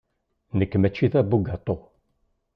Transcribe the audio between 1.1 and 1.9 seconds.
d abugaṭu.